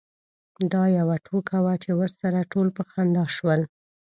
دا 0.73 0.83
یوه 0.97 1.15
ټوکه 1.25 1.57
وه 1.63 1.73
چې 1.83 1.91
ورسره 1.99 2.49
ټول 2.51 2.67
په 2.77 2.83
خندا 2.91 3.25
شول. 3.35 3.61